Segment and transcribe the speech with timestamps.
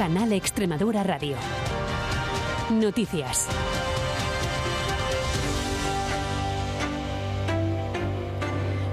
[0.00, 1.36] Canal Extremadura Radio.
[2.70, 3.46] Noticias.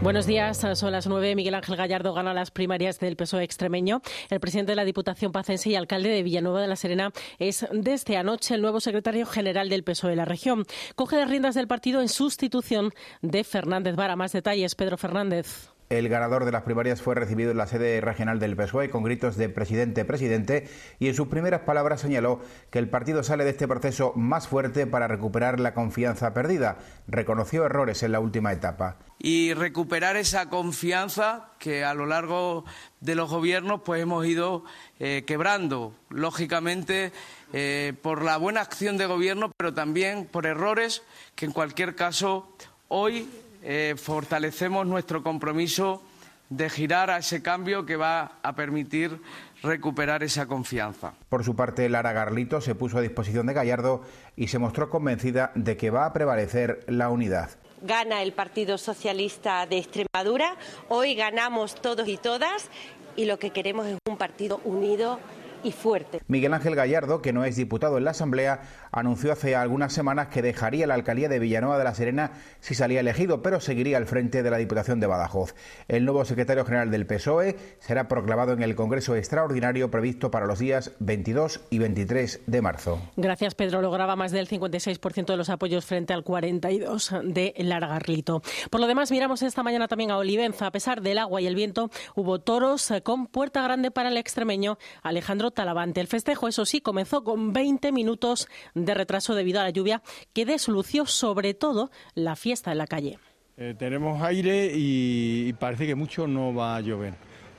[0.00, 1.34] Buenos días, son las nueve.
[1.34, 4.00] Miguel Ángel Gallardo gana las primarias del PSOE extremeño.
[4.30, 8.16] El presidente de la Diputación Pacense y alcalde de Villanueva de la Serena es desde
[8.16, 10.64] anoche el nuevo secretario general del PSOE de la región.
[10.94, 14.16] Coge las riendas del partido en sustitución de Fernández Vara.
[14.16, 15.73] Más detalles, Pedro Fernández.
[15.90, 19.36] El ganador de las primarias fue recibido en la sede regional del PSOE con gritos
[19.36, 20.66] de presidente, presidente
[20.98, 24.86] y en sus primeras palabras señaló que el partido sale de este proceso más fuerte
[24.86, 26.78] para recuperar la confianza perdida.
[27.06, 28.96] Reconoció errores en la última etapa.
[29.18, 32.64] Y recuperar esa confianza que a lo largo
[33.00, 34.64] de los gobiernos pues hemos ido
[34.98, 37.12] eh, quebrando, lógicamente
[37.52, 41.02] eh, por la buena acción de gobierno, pero también por errores
[41.34, 42.48] que en cualquier caso
[42.88, 43.28] hoy
[43.64, 46.02] eh, fortalecemos nuestro compromiso
[46.50, 49.20] de girar a ese cambio que va a permitir
[49.62, 51.14] recuperar esa confianza.
[51.30, 54.02] Por su parte, Lara Garlito se puso a disposición de Gallardo
[54.36, 57.50] y se mostró convencida de que va a prevalecer la unidad.
[57.80, 60.56] Gana el Partido Socialista de Extremadura,
[60.88, 62.68] hoy ganamos todos y todas
[63.16, 65.20] y lo que queremos es un partido unido
[65.64, 66.20] y fuerte.
[66.28, 68.62] Miguel Ángel Gallardo, que no es diputado en la Asamblea,
[68.92, 73.00] anunció hace algunas semanas que dejaría la alcaldía de Villanueva de la Serena si salía
[73.00, 75.54] elegido, pero seguiría al frente de la Diputación de Badajoz.
[75.88, 80.58] El nuevo secretario general del PSOE será proclamado en el Congreso Extraordinario previsto para los
[80.58, 83.00] días 22 y 23 de marzo.
[83.16, 83.80] Gracias, Pedro.
[83.80, 88.42] Lograba más del 56% de los apoyos frente al 42% de Lara Garlito.
[88.70, 90.66] Por lo demás, miramos esta mañana también a Olivenza.
[90.66, 94.78] A pesar del agua y el viento, hubo toros con puerta grande para el extremeño
[95.02, 96.00] Alejandro Talavante.
[96.00, 100.02] El festejo, eso sí, comenzó con 20 minutos de retraso debido a la lluvia
[100.32, 103.18] que deslució sobre todo la fiesta en la calle.
[103.56, 107.14] Eh, tenemos aire y, parece que mucho no va a llover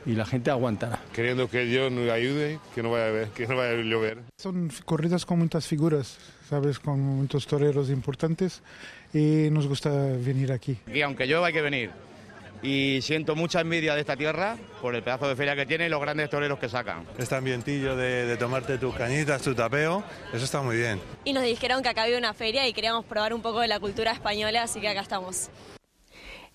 [0.05, 0.99] y la gente aguantará.
[1.13, 4.19] Queriendo que Dios nos ayude, que no vaya a, ver, que no vaya a llover.
[4.37, 6.17] Son corridas con muchas figuras,
[6.49, 6.79] ¿sabes?
[6.79, 8.61] Con muchos toreros importantes
[9.13, 10.77] y nos gusta venir aquí.
[10.93, 11.91] Y aunque llueva hay que venir
[12.65, 15.89] y siento mucha envidia de esta tierra por el pedazo de feria que tiene y
[15.89, 17.05] los grandes toreros que sacan.
[17.17, 20.03] Este ambientillo de, de tomarte tus cañitas, tu tapeo,
[20.33, 20.99] eso está muy bien.
[21.23, 23.79] Y nos dijeron que acá había una feria y queríamos probar un poco de la
[23.79, 25.49] cultura española, así que acá estamos.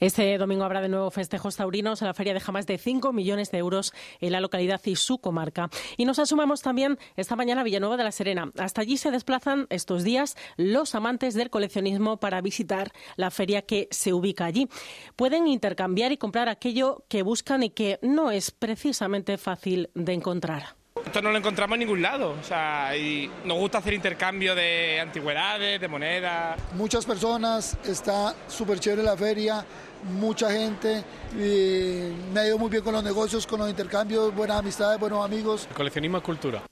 [0.00, 2.00] Este domingo habrá de nuevo festejos taurinos.
[2.00, 5.68] La feria deja más de 5 millones de euros en la localidad y su comarca.
[5.98, 8.50] Y nos asumamos también esta mañana a Villanueva de la Serena.
[8.58, 13.88] Hasta allí se desplazan estos días los amantes del coleccionismo para visitar la feria que
[13.90, 14.68] se ubica allí.
[15.16, 20.79] Pueden intercambiar y comprar aquello que buscan y que no es precisamente fácil de encontrar.
[21.04, 25.00] Esto no lo encontramos en ningún lado, o sea, y nos gusta hacer intercambio de
[25.00, 26.58] antigüedades, de monedas.
[26.74, 29.64] Muchas personas, está súper chévere la feria,
[30.04, 31.02] mucha gente,
[31.34, 35.24] y me ha ido muy bien con los negocios, con los intercambios, buenas amistades, buenos
[35.24, 35.66] amigos.
[35.70, 36.62] El coleccionismo es cultura.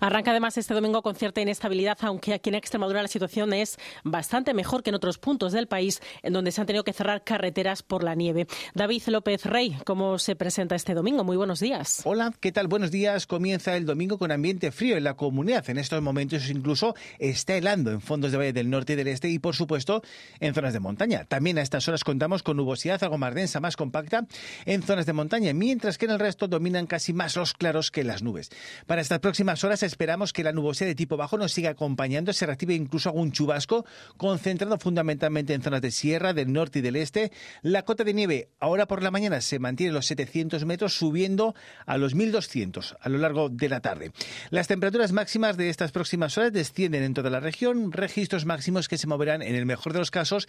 [0.00, 4.54] Arranca además este domingo con cierta inestabilidad, aunque aquí en Extremadura la situación es bastante
[4.54, 7.82] mejor que en otros puntos del país, en donde se han tenido que cerrar carreteras
[7.82, 8.46] por la nieve.
[8.74, 11.22] David López Rey, ¿cómo se presenta este domingo?
[11.22, 12.00] Muy buenos días.
[12.04, 12.66] Hola, ¿qué tal?
[12.66, 13.26] Buenos días.
[13.26, 15.68] Comienza el domingo con ambiente frío en la comunidad.
[15.68, 19.28] En estos momentos incluso está helando en fondos de Valle del Norte y del Este
[19.28, 20.02] y, por supuesto,
[20.40, 21.26] en zonas de montaña.
[21.26, 24.26] También a estas horas contamos con nubosidad algo más densa, más compacta
[24.64, 28.02] en zonas de montaña, mientras que en el resto dominan casi más los claros que
[28.02, 28.50] las nubes.
[28.86, 32.46] Para estas próximas horas esperamos que la nubosidad de tipo bajo nos siga acompañando, se
[32.46, 33.84] reactive incluso algún chubasco,
[34.16, 37.32] concentrado fundamentalmente en zonas de sierra, del norte y del este.
[37.62, 41.54] La cota de nieve ahora por la mañana se mantiene en los 700 metros, subiendo
[41.86, 44.12] a los 1200 a lo largo de la tarde.
[44.50, 48.98] Las temperaturas máximas de estas próximas horas descienden en toda la región, registros máximos que
[48.98, 50.46] se moverán en el mejor de los casos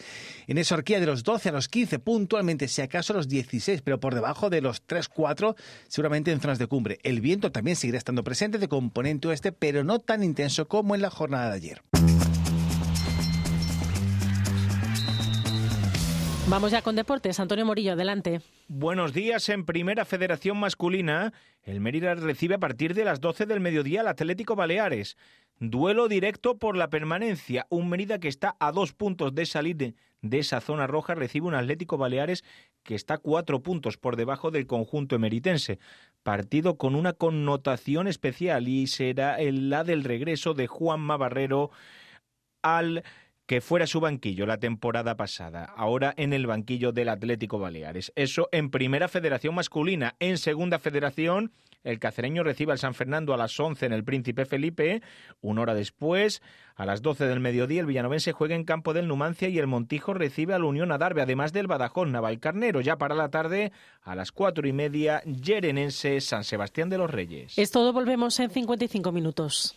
[0.48, 4.00] en esa horquilla de los 12 a los 15, puntualmente si acaso los 16, pero
[4.00, 5.56] por debajo de los 3-4,
[5.88, 7.00] seguramente en zonas de cumbre.
[7.04, 11.02] El viento también seguirá estando presente de componente oeste, pero no tan intenso como en
[11.02, 11.82] la jornada de ayer.
[16.48, 17.40] Vamos ya con deportes.
[17.40, 18.42] Antonio Morillo, adelante.
[18.68, 19.48] Buenos días.
[19.48, 21.32] En Primera Federación Masculina,
[21.64, 25.16] el Mérida recibe a partir de las 12 del mediodía al Atlético Baleares.
[25.64, 27.68] Duelo directo por la permanencia.
[27.70, 29.94] Un Mérida que está a dos puntos de salir de,
[30.40, 32.44] esa zona roja recibe un Atlético Baleares
[32.82, 35.78] que está cuatro puntos por debajo del conjunto emeritense.
[36.24, 41.70] Partido con una connotación especial y será la del regreso de Juan Mabarrero
[42.64, 43.04] al
[43.52, 48.14] que fuera su banquillo la temporada pasada, ahora en el banquillo del Atlético Baleares.
[48.16, 50.16] Eso en primera federación masculina.
[50.22, 51.52] En segunda federación,
[51.84, 55.02] el cacereño recibe al San Fernando a las 11 en el Príncipe Felipe.
[55.42, 56.42] Una hora después,
[56.78, 60.14] a las 12 del mediodía, el villanovense juega en campo del Numancia y el Montijo
[60.14, 62.80] recibe al Unión Adarve, además del Badajoz Navalcarnero.
[62.80, 67.58] Ya para la tarde, a las cuatro y media, Yerenense San Sebastián de los Reyes.
[67.58, 69.76] Es todo, volvemos en 55 minutos.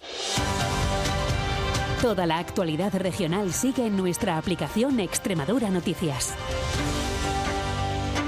[2.04, 6.34] Toda la actualidad regional sigue en nuestra aplicación Extremadura Noticias.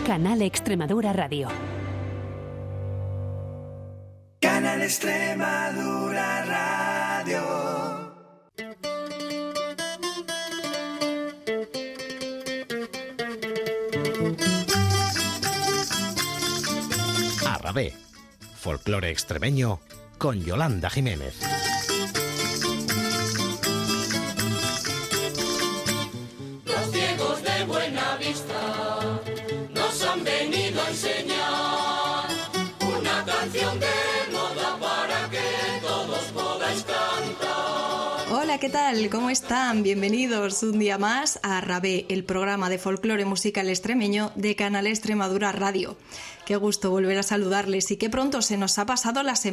[0.06, 1.48] Canal Extremadura Radio.
[4.40, 7.42] Canal Extremadura Radio.
[17.46, 17.92] Arrabé,
[18.54, 19.80] folclore extremeño
[20.16, 21.75] con Yolanda Jiménez.
[27.66, 29.20] Buena vista
[29.74, 32.28] nos han venido a enseñar
[32.98, 38.32] una canción de moda para que todos podáis cantar.
[38.32, 39.08] Hola, ¿qué tal?
[39.10, 39.82] ¿Cómo están?
[39.82, 45.52] Bienvenidos un día más a Rabé, el programa de folclore musical extremeño de Canal Extremadura
[45.52, 45.96] Radio.
[46.44, 49.44] Qué gusto volver a saludarles y qué pronto se nos ha pasado la semana.